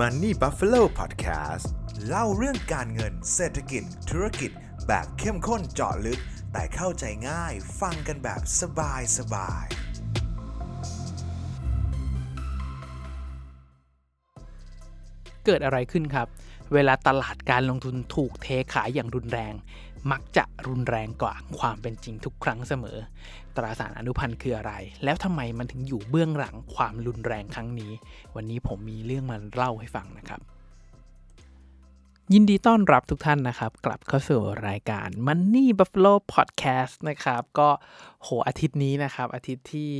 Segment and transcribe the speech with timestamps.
[0.00, 1.66] Money Buffalo Podcast
[2.06, 4.50] เล่าเรื่องการเงินเศรษฐกิจ ธุรกิจ
[4.86, 6.20] แบบเข้มข้นเจาะลึก
[6.52, 9.66] แต่เข้าใจง่ายฟังกันแบบสบายสบาย
[15.44, 16.26] เกิดอะไรขึ้นครับ
[16.74, 19.54] เวลาตลาดการลงทุนถูกเทขายอย่างรุนแรง
[20.12, 22.98] มักจะรุนแรงกว่าความเป็นจริงทุกครั้งเสมอ
[23.56, 24.72] ตราสารอนุพันธ์คืออะไร
[25.04, 27.92] แล้วทำไมมันถึงอยู่เบื้องหลังความรุนแรงครั้งนี้
[28.36, 30.40] วันนี้ผมมีเรื่องมาเล่าให้ฟังนะครับ
[32.34, 37.68] ยินดีต้อนรับทุกท่านนะครับ กลับเข้าสู่รายการ Money Buffalo Podcast นะครับ ก็
[38.22, 39.92] โหอาทิตย์นี้นะครับ อาทิตย์ที่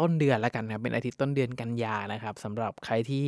[0.00, 3.24] ต้นเดือนแล้วกันนะเป็นอาทิตย์ต้นเดือนกันยานะครับสำหรับใครที่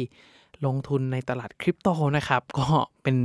[0.66, 2.66] ลงทุนในตลาดคริปโตนะครับ ก็
[3.02, 3.16] เป็น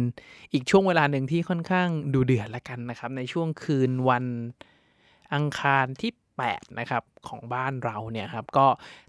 [0.53, 4.25] อีกช่วงเวลาหนึ่งที่ค่อนข้างดูเดือดแล้วกันนะครับ ในช่วงคืนวัน
[5.33, 6.11] อังคารที่
[6.50, 8.68] 8นะครับของบ้านเราเนี่ยครับก็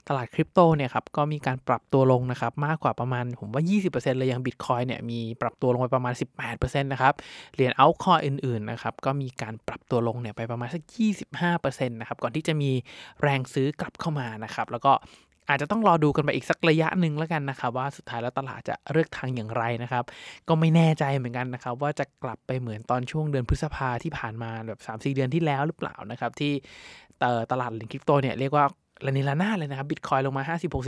[0.08, 7.14] ตลาดคริปโตเนี่ยครับก็มีการปรับตัวลงนะครับมากกว่าประมาณผมว่า 20%เลยอย่างบิตคอยเนี่ยมีปรับตัวลงไปประมาณ 18%นะครับ
[7.54, 10.82] เหรียญเอาคอยอื่นๆนะครับก็มีการปรับตัวลงเนี่ยไปประมาณสัก
[11.40, 12.70] 25%นะครับก่อนที่จะมี
[13.22, 14.94] แรงซื้อกลับเข้ามานะครับแล้วก็
[15.48, 20.04] อาจจะต้องรอดูกันไปอีกสักระยะหนึ่งแล้วกันนะครับ ว่าสุดท้ายแล้วตลาดจะเลือกทางอย่างไรนะครับ
[20.48, 26.52] ก็ไม่แน่ใจเหมือนกันนะครับ ว่าจะกลับไปเหมือนตอนช่วงเดือนพฤษภาที่ผ่านมาแบบ3-4 เดือนที่แล้วหรือเปล่านะครับที่
[27.22, 28.64] ตลาดเหรียญคริปโตเนี่ยเรียกว่า
[29.06, 30.42] ระนิระนาดเลยนะครับบิตคอยลงมา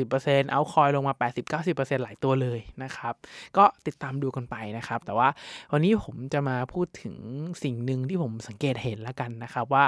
[0.04, 1.14] 50-60%เอาคอยลงมา
[1.56, 3.14] 80-90%หลายตัวเลยนะครับ
[3.56, 5.28] ก็ติดตามดูกันไปนะครับ แต่ว่า
[5.72, 7.16] วันนี้ผมจะมาพูดถึง
[7.62, 9.84] สิ่งหนึ่งที่ผมสังเกตเห็นแล้วกันนะครับว่า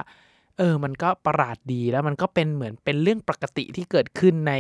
[0.58, 4.54] เออ มันก็ประหลาดดีแล้วมันก็เป็นเหมือนเป็นเรื่องปกติที่เกิดขึ้นใน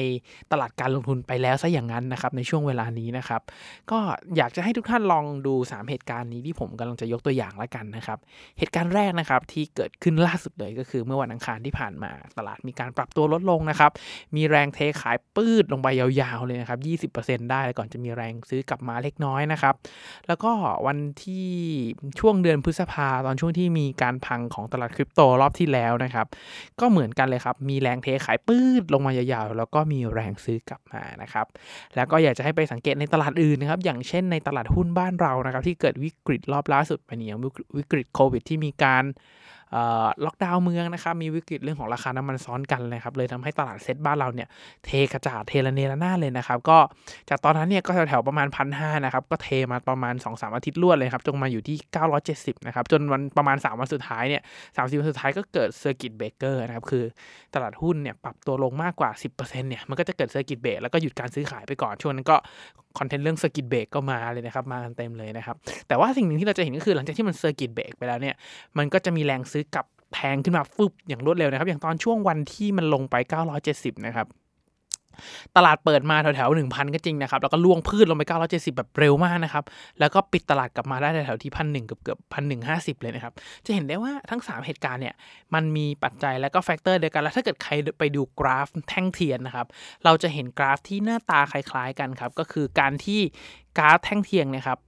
[0.52, 3.42] ตลาดการลงทุนไปแล้วซะอย่างนั้นนะครับในช่วงเวลานี้นะครับ
[3.90, 3.98] ก็
[4.36, 8.18] อยากจะให้ทุกท่านลองดู 3 เหตุการณ์นี้ที่ผมกำลังจะยกตัวอย่างแล้วกันนะครับ
[8.58, 13.90] เหตุการณ์แรกนะครับที่เกิดขึ้นล่าสุดเลยก็คือเมื่อวันอังคารที่ผ่านมาตลาดมีการปรับตัวลดลงนะครับ
[14.36, 16.76] มีแรงเทขายปื้ดลงไปยาวๆเลยนะครั
[17.08, 19.74] บ 20%ได้ก่อนจะมีแรงซื้อกลับมาเล็กน้อยนะครับ
[20.28, 20.52] แล้วก็
[20.86, 21.48] วันที่
[22.20, 26.26] ช่วงเดือนพฤษภาตอนช่วงที่มีการพังของตลาดคริปโตรอบที่แล้วนะครับ
[26.80, 31.46] ก็เหมือนกันเลยครับ มีแรงเทขายปื้ดลงมายาวๆ แล้วก็มีแรงซื้อกลับมานะครับ
[31.96, 37.36] แล้วก็อยากจะให้ไปสังเกตในตลาดอื่นนะครับ อย่างเช่นในตลาดหุ้นบ้านเรานะครับ ที่เกิดวิกฤตรอบล่าสุดไปเนี่ย
[37.76, 39.04] วิกฤตโควิดที่มีการ
[40.24, 44.48] ล็อกดาวน์เมืองนะครับมีวิกฤตเรื่องของราคาน้ำมันซ้อนกันเลยครับเลยทำให้ตลาดเซ็ตบ้านเราเนี่ย
[44.84, 46.78] เทกระจาดเทระเนระนาดเลยนะครับก็
[47.28, 51.76] จากตอนนั้นเนี่ยก็แถวๆประมาณพันห้านะครับก็เทมาประมาณ 2-3อาทิตย์รวดเลยครับจนมาอยู่ที่
[52.22, 54.42] 970นะครับจนวันประมาณ 3 วันสุดท้ายเนี่ย
[54.76, 57.04] สามสิบวันสุดท้ายก็เกิด circuit breaker นะครับคือ
[57.54, 62.36] ตลาดหุ้นเนี่ยปรับตัวลงมากกว่า 10%เนี่ยมันก็จะเกิด circuit break แล้วก็หยุดการซื้อขายไปก่อนช่วงนั้นก็
[62.98, 65.56] content เรื่อง circuit break ก็มาเลยนะครับ มากันเต็มเลยนะครับ
[65.88, 68.34] แต่ว่าสิ่งหนึ่งที่เราจะเห็นก็คือหลังจากที่มัน circuit break ไปแล้วเนี่ย
[68.78, 73.14] มันก็จะมีแรงซื้อกลับแพงขึ้นมาฟึบอย่างรวดเร็วนะครับ อย่างตอนช่วงวันที่มันลงไป
[73.60, 74.26] 970 นะครับ
[75.56, 79.64] ตลาดเปิดมาแถวๆหนึ่งพันก็จริงนะครับ แล้วก็ร่วงพรืดลงไป970แบบเร็วมากนะครับ
[80.00, 83.32] แล้วก็ปิดตลาดกลับมาได้แถวๆที่พันหนึ่งเกือบเกือบพันหนึ่งห้าสิบเลยนะครับ
[83.66, 85.14] จะเห็นได้ว่าทั้ง3เหตุการณ์เนี่ย
[85.54, 89.66] มันมีปัจจัยและก็ factor เดียวกัน แล้วถ้าเกิดใครไปดูกราฟแท่งเทียนนะครับ
[90.04, 93.20] เราจะเห็นกราฟที่หน้าตาคล้ายๆกันครับ ก็คือการที่
[93.78, 94.78] กราฟแท่งเทียนนะครับ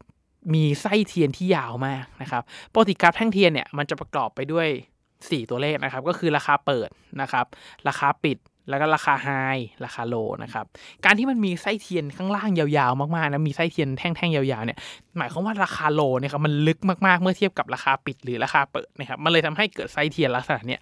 [0.54, 2.42] มีไส้เทียนที่ยาวมากนะครับ
[2.72, 4.68] ปกติกราฟแท่งเทียนเนี่ยมันจะประกอบไปด้วย
[5.08, 6.88] 4 ตัวเลขนะครับ ก็คือราคาเปิด
[7.20, 7.47] นะครับ
[7.88, 8.38] ราคาปิด
[8.70, 9.28] แล้วก็ราคา high
[9.84, 10.64] ราคา low นะครับ
[11.04, 14.78] การที่มันมีไส้เทียนข้างล่างยาวๆ มากๆนะมีไส้เทียนแท่งๆยาวๆเนี่ย
[15.19, 20.80] หมายความว่าราคา low เนี่ยครับมันลึกมากๆเมื่อเทียบกับราคาปิดหรือราคาเปิดนะครับมันเลยทำให้เกิดไส้เทียนลักษณะเนี้ย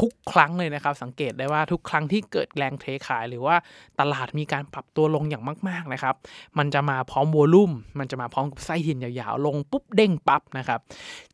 [0.00, 3.56] ทุกครั้งเลยนะครับ สังเกตได้ว่าทุกครั้งที่เกิดแรงเทขาย หรือว่า
[4.00, 6.14] ตลาดมีการปรับตัวลงอย่างมากๆนะครับ
[6.58, 10.80] มันจะมาพร้อม volume มันจะมาพร้อมกับไส้เทียนยาวๆ ลงปุ๊บเด้งปั๊บนะครับ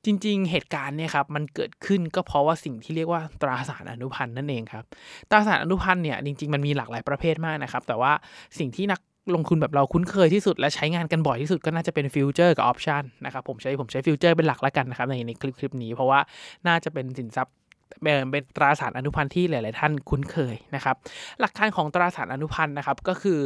[0.04, 4.84] จริงๆ เหตุการณ์เนี่ยครับมันเกิดขึ้นก็เพราะว่าสิ่งที่เรียกว่าตราสารอนุพันธ์นั่นเองครับ
[5.30, 8.12] ตราสารอนุพันธ์เนี่ยจริง ๆ มันมีหลากหลายประเภทมากนะครับ แต่ว่า
[8.58, 9.00] สิ่งที่นัก
[9.34, 16.20] ลงทุนแบบเราคุ้นเคยที่สุดและใช้งานกันบ่อยที่สุดก็น่าจะเป็น future กับ option นะครับผมใช้ผมใช้ future เป็นหลักแล้วกันนะครับในในคลิปคลิปนี้เพราะว่า
[16.66, 17.54] น่าจะเป็นสินทรัพย์
[18.02, 20.96] เป็นตราสารอนุพันธ์ที่หลาย ๆ ท่านคุ้นเคยนะครับ
[21.40, 23.38] หลักการของตราสารอนุพันธ์นะครับก็คือ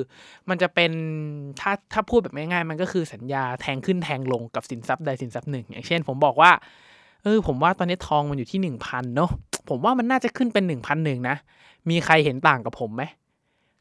[0.48, 0.92] มันจะเป็น
[1.60, 6.50] ถ้าถ้าพูดแบบง่าย ๆ มันก็คือสัญญาแทงขึ้นแทงลงกับสินทรัพย์ใดสินทรัพย์หนึ่ง อย่างเช่น ผมบอกว่า
[7.22, 9.30] เออผมว่าตอนนี้ทองมันอยู่ที่หนึ่งพันเนาะ
[9.68, 11.36] ผมว่ามันน่าจะขึ้นเป็นหนึ่งพันหนึ่งนะ
[11.90, 13.04] มีใครเห็นต่างกับผมไหม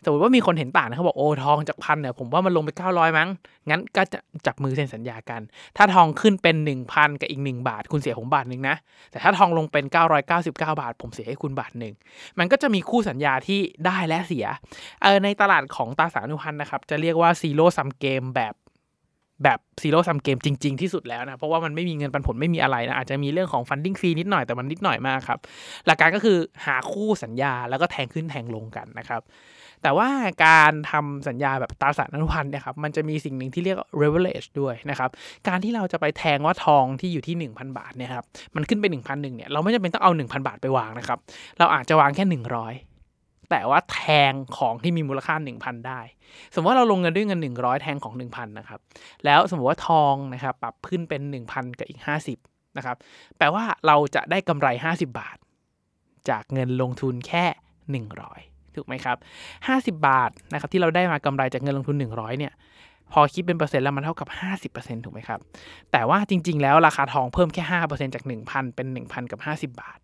[0.06, 3.30] สมมติว่ามีคนเห็นต่างนะเขาบอกโอ้ทองจากพันเนี่ยผมว่ามันลงไปเก้าร้อยมั้ง
[3.70, 5.42] งั้นก็จะจับมือเซ็นสัญญากัน
[5.78, 8.76] ถ้าทองขึ้นเป็นหนึ่งพันกับอีกหนึ่งบาท คุณเสียผมบาทหนึ่งนะ
[9.12, 11.94] แต่ถ้าทองลงเป็นเก้าร้อยเก้าสิบเก้าบาท ผมเสียให้คุณบาทหนึ่ง
[12.40, 14.46] มันก็จะมีคู่สัญญาที่ได้และเสีย
[15.02, 18.54] เออในตลาดของตราสารอนุพันธ์นะครับ จะเรียกว่า zero-sum game แบบ
[19.44, 25.40] แบบ zero-sum game จริง ๆ ที่สุดแล้วนะ เพราะว่ามันไม่มีเงินปันผลไม่มีอะไรนะ อาจจะมีเรื่องของ funding fee นิดหน่อยแต่มันนิดหน่อยมากครับ
[25.88, 29.22] หลักการก็คือหาคู่สัญญาแล้วก็แทงขึ้นแทงลงกันนะครับ
[29.84, 30.10] แต่ว่า
[30.46, 35.10] การทำสัญญาแบบตราสารอนุพันธ์เนี่ยครับมันจะมีสิ่งหนึ่งที่เรียก leverage ด้วยนะครับ
[35.48, 38.26] การที่เราจะไปแทงว่าทองที่อยู่ที่ 1,000 บาทเนี่ยครับ
[38.56, 41.20] มันขึ้นไป1,001เนี่ยเราไม่จำเป็นต้องเอา 1,000 บาทไปวางนะครับ
[41.60, 42.93] เราอาจจะวางแค่ 100
[43.54, 46.00] แต่ว่าแทงของที่มีมูลค่า 1,000 ได้
[46.54, 48.80] สมมติว่าเราลงเงินด้วยเงิน 100 แทงของ 1,000 นะครับ
[49.26, 51.22] แล้วสมมติว่าทองนะครับปรับขึ้นเป็น
[51.52, 52.00] 1,000 กับอีก
[52.40, 52.98] 50 นะครับ
[53.38, 55.38] แปลว่าเราจะได้กำไร 50 บาท
[56.30, 57.46] จากเงินลงทุนแค่
[58.12, 59.18] 100 ถูกไหมครับ
[59.68, 62.54] 50 บาทนะครับที่เราได้มากำไรจากเงินลงทุน 100 เนี่ย
[63.12, 64.28] พอคิดเป็นเปอร์เซ็นต์แล้วมันเท่ากับ
[64.72, 65.40] 50%ถูกไหมครับ
[65.92, 70.00] แต่ว่าจริง ๆ แล้วราคาทองเพิ่มแค่ 5%จาก 1,000 เป็น 1,000 กับ 50 บาท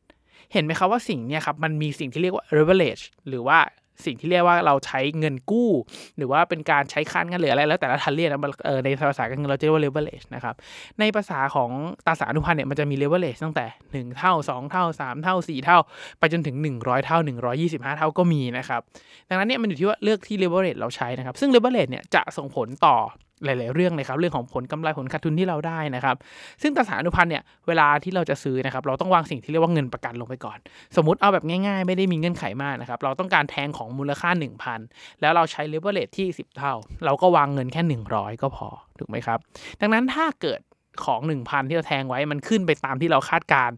[0.53, 3.59] เห็นไหมครับว่าสิ่งเนี้ยครับมันมีสิ่งที่เรียกว่า leverage หรือว่า
[4.05, 5.69] สิ่งที่เรียกว่าเราใช้เงินกู้
[6.17, 8.41] หรือว่าเป็นการใช้ค้านเงินหรืออะไรแล้วแต่ละทันเรียกนะ
[8.85, 10.55] ในภาษาการเงินเราจะเรียกว่า leverage นะครับ
[10.99, 11.69] ในภาษาของ
[12.05, 15.77] ตราสารอนุพันธ์เนี่ยมันจะมี leverage ตั้งแต่ 1 เท่า 2 เท่า 3 เท่า 4 เท่า
[16.19, 17.17] ไปจนถึง 100 เท่า
[17.59, 18.81] 125 เท่าก็มีนะครับ
[19.29, 22.97] ดังนั้นเนี่ยมันอยู่ที่ว่าเลือกที่ leverage เราใช้นะครับ ซึ่ง leverage เนี่ยจะส่งผลต่อ
[23.45, 26.15] หลาย ๆ เรื่องเลยครับ เรื่องของผลกำไรผลขาดทุนที่เราได้นะครับ
[26.61, 30.57] ซึ่งตราสารอนุพันธ์เนี่ย เวลาที่เราจะซื้อนะครับ เราต้องวางสิ่งที่เรียกว่าเงินประกันลงไปก่อน
[30.95, 34.29] สมมติเอาแบบง่าย ๆ ไม่ได้มีเงื่อนไขมากนะครับ เราต้องการแทงของมูลค่า
[34.75, 36.73] 1,000 แล้วเราใช้เลเวลเลทที่ 10 เท่า
[37.05, 37.81] เราก็วางเงินแค่
[38.13, 38.67] 100 ก็พอ
[38.99, 39.39] ถูกไหมครับ
[39.81, 40.61] ดังนั้นถ้าเกิด
[41.05, 43.71] ของ 1,000 ที่เราแทงไว้มันขึ้นไปตามที่เราคาดการ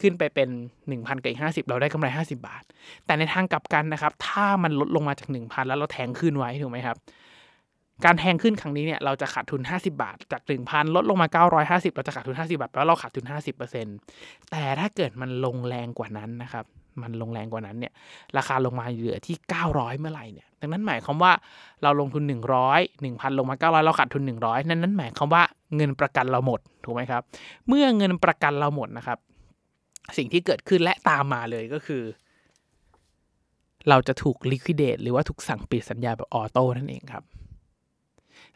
[0.00, 0.48] ขึ้นไปเป็น
[0.88, 2.62] 1,000กับอีก50 เราได้กำไร 50 บาท
[3.06, 6.96] แต่ในทางกลับกันนะครับ ถ้ามันลดลงมาจาก 1,000 แล้วเราแทงขึ้นไว้ถูกไหมครับ
[8.04, 11.28] การแทงขึ้นครั้งนี้เนี่ยเราจะขาดทุน 50 บาท จาก 1,000 ลดลงมา
[11.70, 13.24] 950 เราจะขาดทุน 50 บาทแปลว่าเราขาดทุน
[13.86, 16.64] 50%แต่ถ้าเกิดมันลงแรงกว่านั้นนะครับ
[17.02, 17.92] มันลงแรงกว่านั้นเนี่ย
[18.36, 19.36] ราคาลงมาเหลือที่
[19.68, 21.32] 900 เมื่อไหร่เนี่ยดังนั้นหมายความว่า
[21.82, 22.22] เราลงทุน
[22.68, 25.42] 100 1,000 ลงมา 900 เราขาดทุน 100 นั้นนั้นหมายความว่า
[25.76, 27.22] เงินประกันเราหมดถูกไหมครับ
[27.68, 29.18] เมื่อเงินประกันเราหมดนะครับ
[30.16, 32.02] สิ่งที่เกิดขึ้นและตามมาเลยก็คือ
[33.88, 37.24] เราจะถูก liquidate หรือว่าถูกสั่งปิดสัญญาแบบออโต้นั่นเองครับ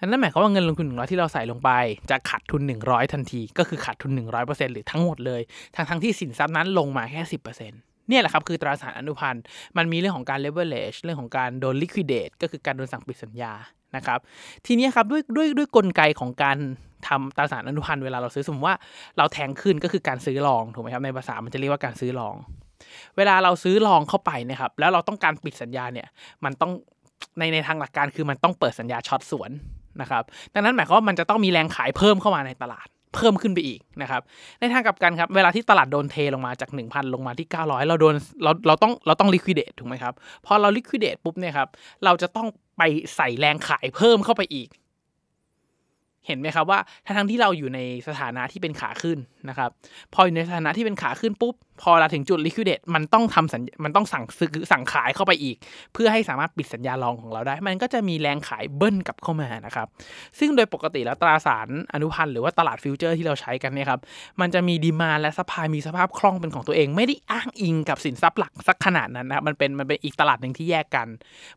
[0.06, 1.70] นั่นหมายความว่าเงินลงทุนหนึ่งร้อยที่เราใส่ลงไป
[2.10, 5.40] จะขาดทุนหนึ่งร้อยทันที ก็คือขาดทุนหนึ่งร้อยเปอร์เซ็นหรือทั้งหมดเลย
[5.76, 9.42] ทั้งทั้งที่สินทรัพย์นั้นลงมาแค่สิบเปอร์เซ็นต์เนี่ยแหละครับ คือตราสารอนุพันธ์
[9.76, 13.52] มันมีเรื่องของการ leverage เรื่องของการโดน liquidate ก็คือการโดนสั่งปิดสัญญา
[13.96, 14.18] นะครับ
[14.66, 16.58] ทีนี้ครับด้วยด้วยด้วยกลไกของการ
[17.08, 18.76] ทำตราสารอนุพันธ์เวลาเราซื้อสมมติว่า
[19.18, 22.36] เราแทงขึ้นก็คือการซื้อลองถูกไหมครับในภาษามันจะเรียกว่าการซื้อลอง
[23.16, 26.08] เวลาเราซื้อลองเข้าไปนะครับแล้วเราต้องการปิดสัญญาเนี่ย
[26.44, 26.72] มันต้อง
[27.38, 29.50] ในในทางหลักการคือมันต้องเปิดสัญญาช็อตสวน
[30.00, 30.22] นะครับ
[30.54, 34.22] ดังนั้นหมายความว่ามันจะต้องมีแรงขายเพิ่มเข้ามาในตลาดเพิ่มขึ้นไปอีกนะครับ
[34.60, 40.14] ในทางกลับกันครับเวลาที่ตลาดโดนเทลงมาจาก 1,000 ลงมาที่ 900 เราโดนเราเราต้องเราต้องลิควิดเดตถูกไหมครับ
[40.46, 41.68] พอเราลิควิดเดตปุ๊บเนี่ยครับ
[42.04, 42.48] เราจะต้อง
[42.78, 42.82] ไป
[43.16, 44.68] ใส่แรงขายเพิ่มเข้าไปอีก
[46.28, 46.78] เห็นไหมครับว่า
[47.16, 47.78] ทั้งที่เราอยู่ใน
[48.08, 49.70] สถานะที่เป็นขาขึ้นนะครับ
[50.14, 55.56] พออยู่ในสถานะที่เป็นขาขึ้นปุ๊บ พอเราถึงจุด liquidate มันต้องทำสัญมันต้องสั่งซื้อสั่งขายเข้าไปอีก
[55.94, 59.86] เพื่อให้สามารถปิดสัญญาลองของเราได้ มันก็จะมีแรงขายเบิ้ลกลับเข้ามานะครับ
[60.38, 64.00] ซึ่งโดยปกติแล้วตราสารอนุพันธ์หรือว่าตลาด future ที่เราใช้กันเนี่ยครับ
[64.40, 71.08] มันจะมี demand และ supply มีสภาพคล่องเป็นของตัวเอง ไม่ได้อ้างอิงกับสินทรัพย์หลักสักขนาดนั้นนะครับมันเป็นมันเป็นอีกตลาดหนึ่งที่แยกกัน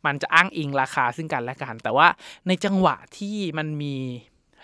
[0.05, 2.07] มันจะอ้างอิงราคาซึ่งกันและกัน แต่ว่า
[2.47, 3.95] ในจังหวะที่มันมี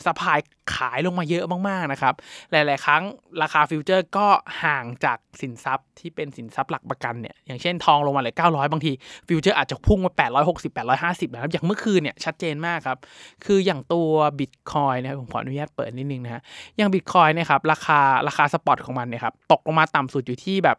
[0.06, 0.40] supply
[0.76, 2.14] ขายลงมาเยอะมากๆนะครับ
[2.52, 3.04] หลาย ๆ ครั้ง
[3.42, 4.28] ราคา future ก็
[4.64, 8.92] ห่างจากสินทรัพย์ที่เป็นสินทรัพย์หลักประกันเนี่ย อย่างเช่นทองลงมาเหลือ 900 บางที
[9.28, 10.12] future อาจจะพุ่งมา
[10.46, 12.98] 860 850 นะครับ อย่างเมื่อคืนเนี่ยชัดเจนมากครับ
[13.46, 16.42] คืออย่างตัวบิตคอยน์นะครับผมขออนุญาตเปิดนิดนึงนะฮะ
[16.78, 20.78] อย่างบิตคอยน์เนี่ยครับราคาราคา spot ของมันเนี่ยครับตกลงมาต่ำสุดอยู่ที่แบบ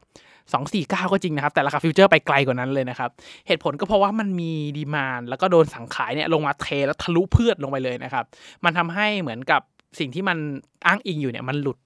[0.52, 3.10] 249 ก็จริงนะครับ แต่ราคา future ไปไกลกว่านั้นเลยนะครับ
[3.46, 8.24] เหตุผลก็เพราะว่ามันมี demand แล้วก็โดนสั่งขายเนี่ยลงมาเทแล้วทะลุพรืดลงไปเลยนะครับ
[8.64, 9.62] มันทำให้เหมือนกับ
[9.98, 10.38] สิ่งที่มัน
[10.86, 11.78] อ้างอิงอยู่เนี่ยมันหลุด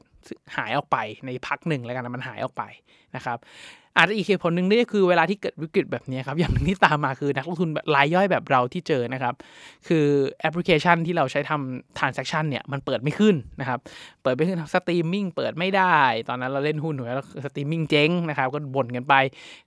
[0.56, 2.62] หายออกไปในพักหนึ่งแล้วกันมันหายออกไป
[3.16, 3.38] นะครับ
[3.96, 9.34] อาจจะอีกเหตุผลหนึ่งนี่คือเวลาที่เกิดวิกฤตแบบนี้ครับ อย่างหนึ่งที่ตามมาคือนักลงทุนรายย่อยแบบเราที่เจอนะครับ
[9.88, 10.06] คือ
[10.40, 13.78] แอปพลิเคชันที่เราใช้ทำ transaction เนี่ยมันเปิดไม่ขึ้นนะครับ
[14.22, 19.14] เปิดไม่ขึ้นสตรีมมิ่งเปิดไม่ได้ ตอนนั้นเราเล่นหุ้นหนูแล้วสตรีมมิ่งเจ๊งนะครับ ก็บ่นกันไป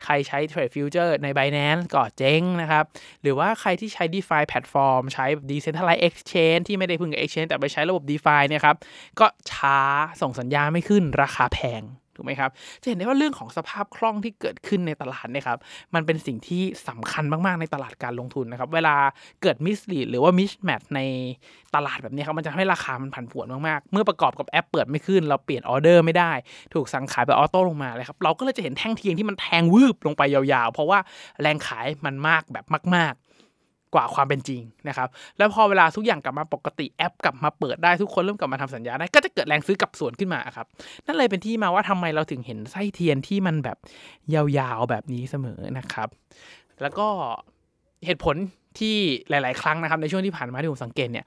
[0.03, 2.83] ใครใช้เทรด future ใน Binance ก็เจ๊งนะครับ
[3.21, 8.75] หรือว่าใครที่ใช้ DeFi แพลตฟอร์มใช้ Decentralized Exchange ที่ไม่ได้พึ่งกับ Exchange แต่ไปใช้ระบบ DeFi เนี่ยครับ
[9.19, 9.79] ก็ช้า
[10.21, 11.83] ส่งสัญญาไม่ขึ้นราคาแพง
[12.15, 12.49] ถูกไหมครับ
[12.81, 15.57] จะเห็นได้ว่าเรื่องของสภาพคล่องที่เกิดขึ้นในตลาดเนี่ยครับ
[15.95, 18.95] มันเป็นสิ่งที่สำคัญมากๆในตลาดการลงทุนนะครับ เวลา
[19.41, 20.99] เกิดมิสลีดหรือว่ามิชแมทใน
[21.75, 26.31] ตลาดแบบนี้ครับ มันจะให้ราคามันผันผวนมากๆ เมื่อประกอบกับแอปเปิดไม่ขึ้น เราเปลี่ยนออเดอร์ไม่ได้
[26.73, 30.99] ถูกสั่งขายไปออโต้ลงมาเลยครับ เราก็เลยจะเห็นแท่งเทียงที่มันแทงวืบลงไปยาวๆ เพราะว่า
[31.41, 32.65] แรงขายมันมากแบบ
[32.97, 33.13] มาก
[33.95, 40.67] กว่าความเป็นจริงนะครับ แล้วพอเวลาทุกอย่างกลับมาปกติแอปกลับมาเปิดได้ทุกคนเริ่มกลับมาทำสัญญาได้ก็จะเกิดแรงซื้อกลับส่วนขึ้นมาครับ
[41.05, 43.77] นั่นเลยเป็นที่มาว่าทำไมเราถึงเห็นไส้เทียนที่มันแบบ
[44.33, 46.09] ยาวๆแบบนี้เสมอนะครับ
[46.81, 47.07] แล้วก็
[48.05, 48.35] เหตุผล
[48.79, 48.95] ที่
[49.29, 51.25] หลาย ๆ ครั้งนะครับในช่วงที่ผ่านมาที่ผมสังเกตเนี่ย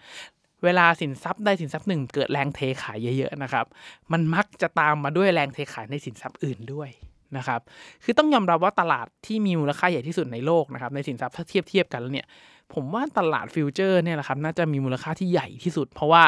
[0.65, 3.67] เวลาสินทรัพย์ได้สินทรัพย์หนึ่งเกิดแรงเทขายเยอะๆนะครับ
[4.13, 6.91] มันมักจะตามมาด้วยแรงเทขายในสินทรัพย์อื่นด้วย
[7.37, 7.61] นะครับ
[8.05, 12.27] คือต้องยอมรับว่าตลาดที่มีมูลค่าใหญ่ที่สุดในโลกนะครับในสินทรัพย์ถ้าเทียบเทียบกันแล้วเนี่ย
[12.75, 16.23] ผมว่าตลาด future เนี่ยแหละครับน่าจะมีมูลค่าที่ใหญ่ที่สุด เพราะว่า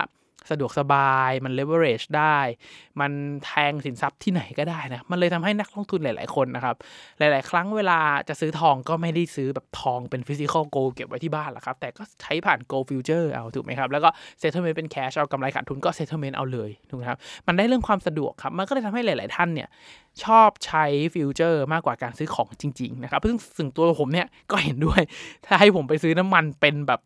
[0.51, 2.39] สะดวกสบาย มันเลเวอเรจได้
[3.01, 3.13] มัน
[3.45, 6.77] แทงสินทรัพย์ที่ไหนก็ได้นะ มันเลยทำให้นักลงทุนหลาย ๆ คนนะครับ
[7.19, 16.01] หลาย ๆ ครั้งเวลาจะซื้อทองก็ไม่ได้ซื้อแบบทองเป็น physical gold เก็บไว้ที่บ้านหรอกครับ แต่ก็ใช้ผ่าน gold future เอาถูกไหมครับ แล้วก็เซ t เ e อร์เมนเป็นแคชเอากำไรขาดทุนก็เซ
[16.05, 19.69] t เ e อร์เมนเอาเลยถูกไหมครับ มันได้เรื่องความสะดวกครับ มันก็เลยทำให้หลาย ๆ ท่านเนี่ย
[20.25, 25.01] ชอบใช้ future มากกว่าการซื้อของจริง ๆ นะครับ ซึ่งซึ่งตัวผมเนี่ยก็เห็นด้วย
[25.47, 27.01] ถ้าให้ผมไปซื้อน้ำมันเป็นแบบ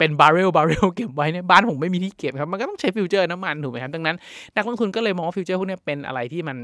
[0.00, 4.16] เป็นบาร์เรลบาร์เรลเก็บไว้เนี่ยบ้านผมไม่มีที่เก็บครับ มันก็ต้องใช้ future น้ำมันถูกไหมครับดังนั้น
[4.56, 6.56] นักลงทุนก็เลยมองว่า future พวกนี้เป็นอะไรที่มัน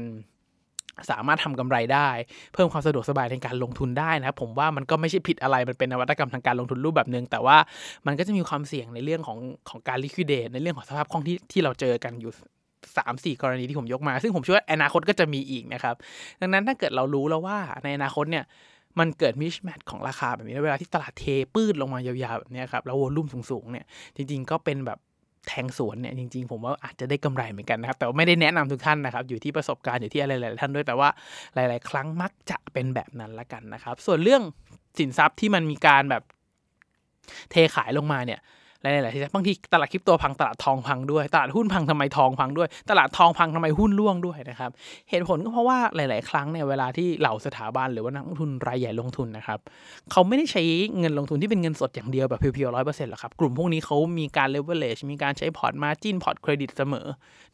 [1.11, 2.09] สามารถทำกำไรได้
[2.53, 7.57] เพิ่มความสะดวกสบายในการลงทุนได้นะครับผมว่ามันก็ไม่ใช่ผิดอะไรมันเป็นนวัตกรรมทางการลงทุนรูปแบบหนึ่งแต่ว่า
[8.07, 9.37] มันก็จะมีความเสี่ยงในเรื่องของ
[9.69, 12.31] ของการ liquidate ในเรื่องของสภาพคล่องที่ที่เราเจอกันอยู่
[12.97, 15.95] สามสี่กรณีที่ผมยกมา ซึ่งผมเชื่อว่าอนาคตก็จะมีอีกนะครับ
[16.41, 18.45] ดังนั้นถ้าเกิดเรารู้แล้วว่าในอนาคตเนี่ย
[18.99, 23.85] มันเกิดมิชแมทของราคาแบบนี้เวลาที่ตลาดเทปื้ดลงมายาวๆแบบนี้ครับแล้ววอลุ่มสูงๆเนี่ย
[24.15, 24.99] จริงๆก็เป็นแบบ
[25.47, 31.09] แทงสวนเนี่ยจริงๆ ผมว่าอาจจะได้กำไรเหมือนกันนะครับ แต่ว่าไม่ได้แนะนำทุกท่านนะครับ อยู่ที่ประสบการณ์อยู่ที่อะไรหลายๆท่านด้วยแต่ว่า
[31.55, 34.41] หลาย ๆ ครั้งมักจะเป็นแบบนั้นละกันนะครับ ส่วนเรื่อง
[34.99, 36.23] สินทรัพย์ที่มันมีการแบบ
[37.51, 38.39] เทขายลงมาเนี่ย
[38.81, 44.71] หลายๆที่บางทีตลาดคริปโตพังตลาดทองพังด้วย ตลาดหุ้นพังทำไมทองพังด้วย ตลาดทองพังทำไมหุ้นร่วงด้วยนะครับ
[45.09, 49.59] เหตุผลก็เพราะว่าหลาย ๆ ครั้งเนี่ยเวลาที่เหล่าสถาบันหรือว่านักลงทุนรายใหญ่ลงทุนนะครับ
[50.11, 50.63] เขาไม่ได้ใช้
[50.99, 57.07] เงินลงทุนที่เป็นเงินสดอย่างเดียวแบบ pure ๆร้อยเปอร์เซ็นต์หรอกครับ กลุ่มพวกนี้เขามีการเลเวอเรจมีการใช้พอร์ต margin พอร์ตเครดิตเสมอ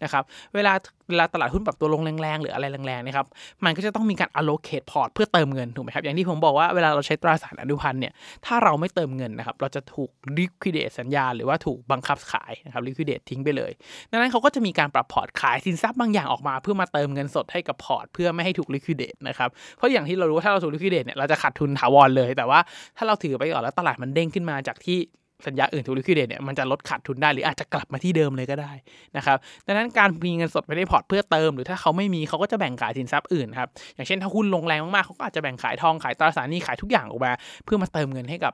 [0.03, 0.23] นะครับ
[0.55, 0.73] เวลา
[1.09, 3.25] เวลาตลาดหุ้นปรับตัวลงแรงๆ หรืออะไรแรงๆนะครับ
[3.65, 8.13] มันก็จะต้องมีการ allocate พอร์ตเพื่อเติมเงินถูกไหมครับ อย่างที่ผมบอกว่าเวลาเราใช้ตราสารอนุพันธ์เนี่ย
[8.45, 13.71] ถ้าเราไม่เติมเงินนะครับ เราจะถูก liquidate สัญญา หรือว่าถูกบังคับขายนะครับ liquidate ทิ้งไปเลย
[14.11, 22.59] ดังนั้นเขาก็จะมีการปรับพอร์ตขายสินทรัพย์บางอย่างออกมา เพื่อมาเติมเงินสดให้กับพอร์ต เพื่อไม่ให้ถูก liquidate นะครับ เพราะอย่างที่เรารู้ว่าถ้าเราถูก liquidate เนี่ย เราจะขาดทุนถาวรเลย แต่ว่า
[22.97, 24.99] ถ้าเราถือไปก่อนแล้วตลาดมันเด้งขึ้นมาจากที่
[25.47, 28.71] สัญญาอื่นถูก liquidate เนี่ยมันจะลดขาดทุนได้หรืออาจจะกลับมาที่เดิมเลยก็ได้
[29.17, 37.31] นะครับดังนั้นการมีเงินสดไปในพอร์ตเพื่อเติม หรือถ้าเขาไม่มีเขาก็จะแบ่งขายสินทรัพย์อื่นครับอย่างเช่นถ้าหุ้นลงแรงมากๆเขาก็อาจจะแบ่งขายทองขายตราสารหนี้ขายทุกอย่างออกมา
[37.63, 38.53] เพื่อมาเติมเงินให้กับ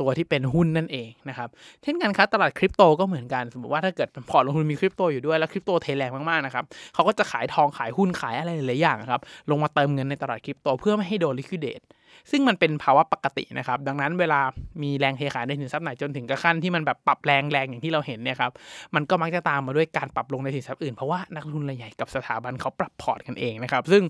[0.00, 1.48] ตัวที่เป็นหุ้นนั่นเองนะครับ
[1.82, 9.20] เช่นกันครับตลาดคริปโตก็เหมือนกัน สมมติว่าถ้าเกิดพอร์ตลงทุนมีคริปโตอยู่ด้วยแล้วคริปโตเทแรงมากๆนะครับเขาก็จะขายทองขายหุ้นขายอะไรหลายอย่างครับ
[9.50, 11.80] ลงมาเติมเงินในตลาดคริปโตเพื่อไม่ให้โดน liquidate
[12.30, 14.40] ซึ่งมันเป็นภาวะปกตินะครับ ดังนั้นเวลา
[14.82, 18.50] มีแรงเทขายในสินทรัพย์ไหนจนถึงกระทั่งที่มันแบบปรับแรงแรงอย่างที่เราเห็นเนี่ยครับ
[18.94, 24.02] มันก็มักจะตามมาด้วยการปรับลงในสินทรัพย์อื่น เพราะว่านักลงทุนรายใหญ่กับสถาบันเขาปรับพอร์ตกันเองนะครับ ซึ่ง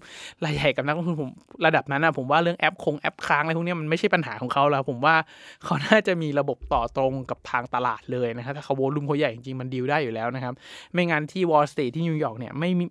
[0.45, 1.31] รายใหญ่กับนักลงทุนผม
[1.67, 5.15] ระดับนั้นนะผมว่าเรื่องแอปคงแอปค้างอะไรพวกนี้มันไม่ใช่ปัญหาของเขาแล้ว ผมว่า
[5.65, 10.55] เขาน่าจะมีระบบต่อตรงกับทางตลาดเลยนะครับ ถ้าเขา volume เขาใหญ่จริงมันดีลได้อยู่แล้วนะครับ
[10.93, 12.85] ไม่งั้นที่ Wall Street ที่นิวยอร์กเนี่ยไม่มี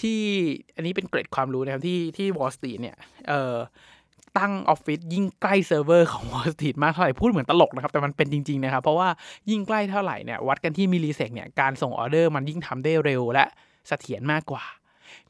[0.00, 0.20] ที่
[0.76, 2.96] อันนี้เป็นเกร็ดความรู้นะครับที่ที่ Wall Street เนี่ย
[3.28, 3.54] เอ่อ
[4.38, 9.08] ตั้งออฟฟิศยิ่งใกล้เซิร์ฟเวอร์ของ Wall Street มากเท่าไหร่ พูดเหมือนตลกนะครับ แต่มันเป็นจริง ๆ นะครับ เพราะว่า
[9.50, 13.44] ยิ่งใกล้เท่าไหร่เนี่ยวัดกันที่ millisec เนี่ยการส่งออเดอร์มันยิ่งทำได้เร็วและ
[13.88, 14.64] เสถียรมากกว่า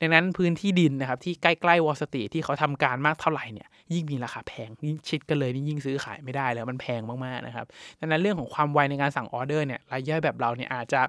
[0.00, 7.66] ดังนั้นพื้นที่ดินนะครับที่ใกล้ๆ Wall Street ที่เขาทำการมากเท่าไหร่เนี่ยยิ่งมีราคาแพงยิ่งชิดกันเลยนี่ยิ่งซื้อขายไม่ได้แล้วมันแพงมากๆนะครับ
[8.00, 11.00] ดังนั้นเรื่องของความไวในการสั่งออเดอร์เนี่ยรายย่อยแบบเราเนี่ยอาจจะ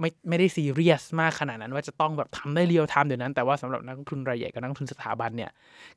[0.00, 5.50] ไม่ไม่ได้ซีเรียสมากขนาดนั้น ว่าจะต้องแบบทำได้ real time เดี๋ยวนั้น แต่ว่าสำหรับนักลงทุนรายใหญ่กับนักลงทุนสถาบันเนี่ย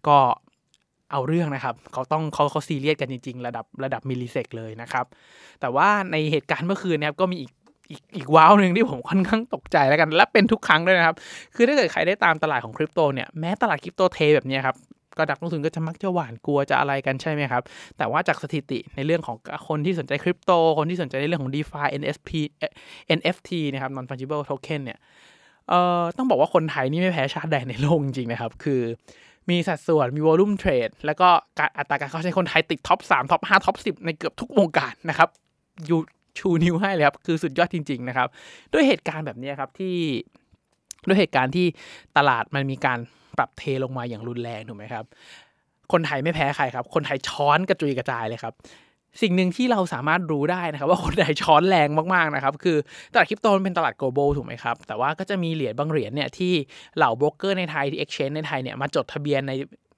[0.07, 0.17] ก็
[1.11, 5.05] เอาเรื่องนะครับ เขาต้องเขาเขาซีเรียสกันจริง ๆ ระดับระดับ millisec เลยนะครับ
[5.61, 7.51] แต่ว่าในเหตุการณ์เมื่อคืนนะครับก็มีอีก
[7.91, 11.15] อีกอีกว้าวหนึ่งที่ผมค่อนข้างตกใจแล้วกัน และเป็นทุกครั้งด้วยนะครับ
[11.55, 14.75] คือถ้าเกิดใครได้ตามตลาดของคริปโตเนี่ยแม้ตลาดคริปโตเทแบบนี้ครับ
[15.17, 17.63] ก็นักลงทุนก็จะมักจะหวาดกลัวจะอะไรกันใช่ไหมครับ
[17.97, 22.29] แต่ว่าจากสถิติในเรื่องของคนที่สนใจคริปโต คนที่สนใจในเรื่องของ DeFi NSP
[23.17, 24.99] NFT นะครับ Non Fungible Token เนี่ย
[25.69, 28.81] เอ่อต้องบอกว่าคนไทยนี่ไม่แพ้ชาติใดในโลกจริงๆนะครับ คือ
[29.49, 31.27] มีสัดส่วน มี volume เทรด แล้วก็
[31.59, 35.29] การอัตราการเข้าใช้คนไทยติด top 3 top 5 top 10 ในเกือบทุกวงการนะครับ
[35.85, 35.99] อยู่
[36.39, 38.27] ชูนิ้วให้เลยครับ คือสุดยอดจริง ๆ นะครับ
[38.73, 39.95] ด้วยเหตุการณ์แบบนี้ครับที่
[41.07, 41.65] ด้วยเหตุการณ์ที่
[42.17, 42.99] ตลาดมันมีการ
[43.37, 45.05] ปรับเทลงมาอย่างรุนแรงถูกไหมครับ
[45.91, 48.53] คนไทยไม่แพ้ใครครับ คนไทยช้อนกระจุยกระจายเลยครับ
[49.21, 52.77] สิ่งหนึ่งที่เราสามารถรู้ได้นะครับ ว่าคนใดช้อนแรงมากๆนะครับ คือ
[53.13, 56.53] ตลาดคริปโตเป็นตลาด global ถูกไหมครับ แต่ว่าก็จะมีเหรียญบางเหรียญเนี่ยที่
[56.97, 59.51] เหล่าโบรกเกอร์ในไทยที่ exchange ในไทยเนี่ยมาจดทะเบียนใน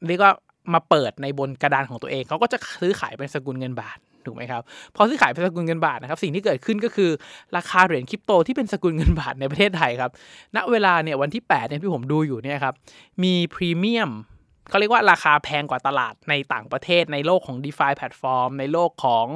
[0.08, 0.34] เรียกว่า
[0.74, 4.62] มาเปิดในบนกระดานของตัวเอง เขาก็จะซื้อขายเป็นสกุลเงินบาทถูกไหมครับ
[4.96, 7.10] พอซื้อขายเป็นสกุลเงินบาทนะครับสิ่งที่เกิดขึ้นก็คือ
[7.58, 10.12] ราคาเหรียญคริปโตที่เป็นสกุลเงินบาทในประเทศไทยครับ
[10.56, 12.74] ณเวลาเนี่ยวันที่8เนี่ยที่ผมดูอยู่เนี่ยครับ
[13.24, 14.12] มีพรีเมียม
[14.70, 19.28] เขาเรียกว่าราคาแพงกว่าตลาดในต่างประเทศในโลกของ d e f าแพลตฟอร์มในโลกของ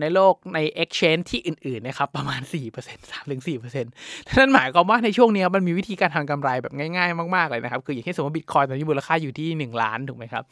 [0.00, 3.84] ในโลกใน Exchange ที่อื่นๆนะครับประมาณ 4% 3-4%
[4.36, 10.44] นั่นหมายความว่าในช่วงนี้มันมีวิธีการทำกำไรแบบง่ายๆ มากๆเลยนะครับ คืออย่างเช่นสมมติบิตคอยน์ตอนนี้มูลค่าอยู่ที่ 1 ล้านถูกไหมครับ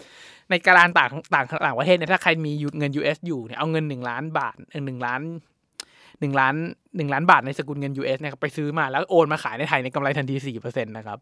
[0.50, 5.21] ในการต่างต่างต่างประเทศเนี่ยถ้าใครมีเงิน US อยู่เนี่ยเอาเงิน 1 ล้านบาทหนึ่งล้าน
[6.21, 6.55] หนึ่งล้าน
[6.97, 11.19] หนึ่งล้านบาทในสกุลเงิน US เนี่ยไปซื้อมาแล้วโอนมาขายในไทยในกำไรทันที4%นะครับ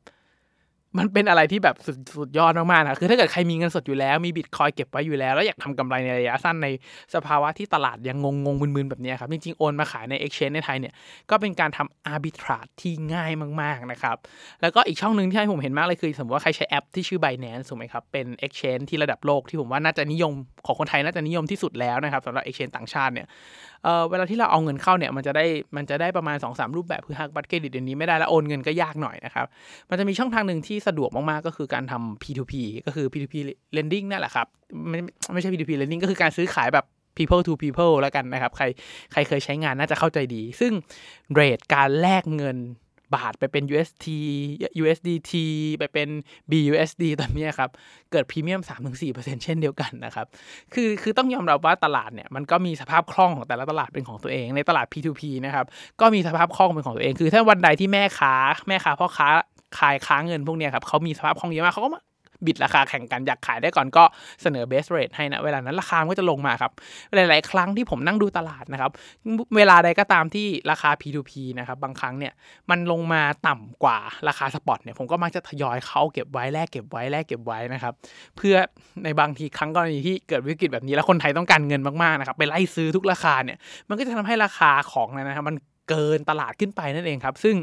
[0.99, 6.69] มันเป็นอะไรที่แบบสุดสุดยอดมากๆนะคือถ้าเกิดใครมีเงินสดอยู่แล้วมีบิตคอยเก็บไว้อยู่แล้ว แล้วอยากทำกำไรในระยะสั้นใน
[7.15, 10.95] สภาวะที่ตลาดยังงงงมึนๆ แบบนี้ครับ จริงๆ โอนมาขายใน Exchange ในไทยเนี่ย
[11.31, 13.33] ก็เป็นการทำ arbitrage ที่ง่าย
[13.63, 14.17] มากๆนะครับ
[14.63, 20.33] แล้วก็อีกช่องหนึ่งที่ให้ผมเห็นมากเลยคือ สมมติว่าใครใช้แอปที่ชื่อ Binance ถูกไหมครับ เป็น Exchange ที่ระดับโลกที่ผมว่าน่าจะนิยม
[20.67, 23.27] ของคนไทยน่าจะนิยมที่สุดแล้วนะครับสำหรับ Exchange ต่างชาติเนี่ย
[23.85, 25.45] เออเวลาที่เราเอาเงินเข้าเนี่ยมันจะได้
[25.77, 29.47] มันจะได้ประมาณ2อสรูปแบบคือหักบัตรเครดิตเดี๋ยวนี้ไม่ได้แล้วโอนเงินก็ยากหน่อยนะครับ
[29.91, 32.55] มันจะมีช่องทางหนึ่งที่สะดวกมากๆก็คือการทำ P2P
[32.87, 33.35] ก็คือ P2P
[33.77, 34.47] lending นั่นแหละครับ
[34.91, 34.99] ไม่
[35.33, 36.85] ไม่ใช่ P2P lending ก็คือการซื้อขายแบบ
[37.19, 38.65] people to people แล้วกันนะครับ ใคร
[39.13, 40.73] ใครเคยใช้งานน่าจะเข้าใจดี ซึ่ง
[41.35, 42.57] เรทการแลกเงิน
[43.15, 44.07] บาทไปเป็น UST
[44.83, 45.33] USDT
[45.79, 46.09] ไปเป็น
[46.51, 47.71] BUSD ตอนนี้ครับ
[48.13, 48.61] เกิดพรีเมียม
[49.03, 50.27] 3-4%เช่นเดียวกันนะครับ
[50.75, 55.67] คือคือต้องยอมรับว่าตลาดเนี่ยมันก็มีสภาพคล่องของแต่ละตลาดเป็นของตัวเอง ในตลาด P2P นะครับ
[56.01, 58.35] ก็มีสภาพคล่องเป็นของตัวเอง คือถ้าวันใดที่แม่ค้า
[58.69, 59.29] แม่ค้าพ่อค้า
[59.79, 61.91] ขายค้าเงินพวกนี้ครับเขามีสภาพคล่องเยอะมากเขาก็
[62.47, 64.05] บิดราคาแข่งกันอยากขายได้ก่อนก็
[64.43, 66.73] เสนอเบสเรทให้นะเวลานั้นราคาก็จะลงมาครับ
[67.15, 68.91] หลาย ๆ ครั้งที่ผมนั่งดูตลาดนะครับ
[69.57, 72.33] เวลาใดก็ตามที่ราคา P2P นะครับบางครั้งเนี่ย
[72.71, 77.93] มันลงมาต่ำกว่าราคาสปอตเนี่ยผมก็มักจะทยอยเขาเก็บไว้แลกเก็บไว้แลกเก็บไว้นะครับ
[78.37, 78.57] เพื่อ
[79.05, 83.59] ในบางทีครั้งกรณีที่เกิดวิกฤตแบบนี้แล้วคนไทยต้องการเงินมากๆนะครับไปไล่ซื้อทุกราคาเนี่ย
[83.89, 85.57] มันก็จะทำให้ราคาของนะครับมัน
[85.89, 87.57] เกินตลาดขึ้นไปนั่นเองครับ ซึ่ง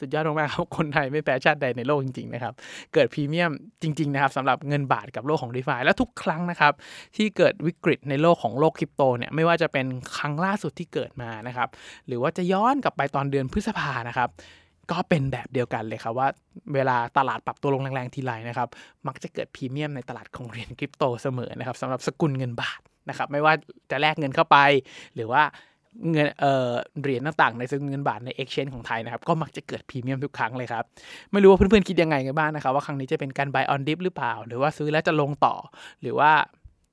[0.00, 2.54] สุดยอดมากๆครับคนไทยไม่แพ้ชาติใดในโลกจริงๆนะครับ
[2.94, 6.72] เกิดพรีเมียมจริงๆนะครับสำหรับเงินบาทกับโลกของดีฟาและทุกครั้งนะครับ
[7.16, 11.68] ที่เกิดวิกฤตในโลกของโลกคริปโตเนี่ยไม่ว่าจะเป็นครั้งล่าสุดที่เกิดมานะครับ
[12.06, 14.28] หรือว่าจะย้อนกลับไปตอนเดือนพฤษภานะครับ
[14.90, 16.28] ก็เป็นแบบเดียวกันเลยครับว่า
[16.74, 18.68] เวลาตลาดปรับตัวลงแรงๆทีไรนะครับ
[19.06, 23.54] มักจะเกิดพรีเมียมในตลาดของเหรียญคริปโตเสมอนะครับสำหรับสกุลเงินบาทนะครับไม่ว่า
[23.90, 24.58] จะแลกเงินเข้าไป
[25.14, 25.42] หรือว่า
[26.10, 30.84] เงินเอ่อเหรียญต่างๆในสกุลเงินบาทใน exchange ของไทยนะครับ ก็มักจะเกิดพรีเมียมทุกครั้งเลยครับ
[31.32, 35.54] ไม่รู้ว่าเพื่อนๆ คิดยังไงกันบ้างนะครับ ว่าครั้งนี้จะเป็นการ buy on dip หรือเปล่า หรือว่าซื้อแล้วจะลงต่อ
[36.02, 36.30] หรือว่า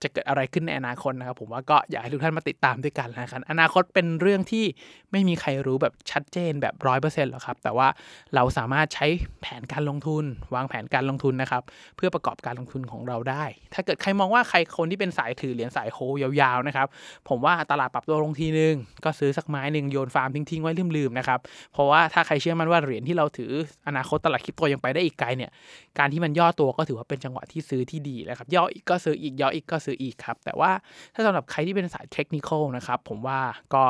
[0.04, 4.66] จะเกิดอะไรขึ้นในอนาคตนะครับ ผมว่าก็อยากให้ทุกท่านมาติดตามด้วยกันนะครับอนาคตเป็นเรื่องที่
[5.12, 7.88] ไม่มีใครรู้แบบชัดเจนแบบร้อยเปอร์เซ็นต์หรอกครับ แต่ว่า
[8.36, 9.08] เราสามารถใช้
[9.42, 10.24] แผนการลงทุน
[10.56, 11.64] วางแผนการลงทุนนะครับ
[11.98, 16.88] เพื่อประกอบการลงทุนของเราได้ ถ้าเกิดใครมองว่าใครคนที่เป็นสายถือเหรียญสายโฮยาวๆนะครับ
[17.30, 21.40] ผมว่าตลาดปรับตัวลงทีนึง ก็ซื้อสักไม้หนึ่งโยนฟาร์มทิ้งๆไว้ลืมๆนะครับ
[21.74, 23.52] เพราะว่าถ้าใครเชื่อมั่นว่าเหรียญที่เราถือ
[23.88, 25.52] อนาคตตลาดคริปโตยังไปได้อีกไกลเนี่ย
[26.00, 30.72] การที่มันย่อตัวก็ถือว่าเป็นจังหวะที่ซื้อที่ดีแล้วครับ ย่ออีกก็ซื้ออีกย่ออีกก็ซออีกครับ แต่ว่า
[31.14, 33.40] ถ้าสำหรับใครที่เป็นสายเทคนิคนะครับผมว่า
[33.76, 33.84] ก็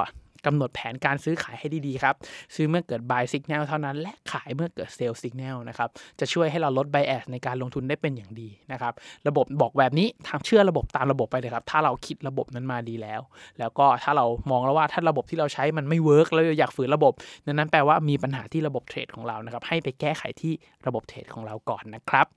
[0.47, 2.15] กำหนดแผนการซื้อขายให้ดีๆครับ
[2.55, 8.93] ซื้อเมื่อเกิด buy signal เท่านั้น และขายเมื่อเกิด sell signal นะครับ จะช่วยให้เราลด bias ในการลงทุนได้เป็นอย่างดีนะครับ
[9.27, 13.21] ระบบบอกแบบนี้ทางเชื่อระบบตามระบบไปเลยครับ ถ้าเราคิดระบบนั้นมาดีแล้ว
[13.59, 17.13] แล้วก็ถ้าเรามองแล้วว่าถ้าระบบที่เราใช้มันไม่เวิร์กแล้วอยากฝืนระบบ
[17.45, 20.53] นั้นแปลว่ามีปัญหาที่ระบบเทรดของเรานะครับ ให้ไปแก้ไขที่
[20.87, 22.27] ระบบเทรดของเราก่อนนะครับ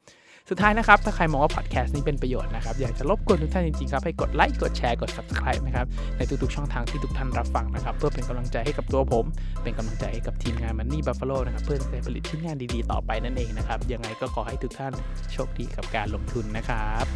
[0.50, 9.24] สุดท้ายนะครับ ถ้าใครมองว่าพอดแคสต์นี้เป็นประโยชน์นะครับ อยากจะรบกวนทุกท่านจริงๆครับ ให้กดไลค์ กดแชร์ กด subscribe นะครับ ในทุกๆช่องทางที่ทุกท่านรับฟังนะครับ เพื่อเป็นกำลังใจให้กับตัวผม
[9.62, 14.92] เป็นกำลังใจให้กับทีมงานมันนี่บัฟฟาโลนะครับ เพื่อจะผลิตชิ้นงานดีๆต่อไปนั่นเองนะครับ ยังไงก็ขอให้ทุกท่าน
[15.32, 17.06] โชคดีกับการลงทุนนะครับ